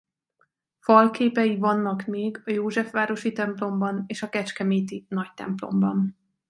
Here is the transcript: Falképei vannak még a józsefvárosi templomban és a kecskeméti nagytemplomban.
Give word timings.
Falképei 0.79 1.57
vannak 1.57 2.05
még 2.05 2.41
a 2.45 2.51
józsefvárosi 2.51 3.31
templomban 3.31 4.03
és 4.07 4.21
a 4.21 4.29
kecskeméti 4.29 5.05
nagytemplomban. 5.09 6.17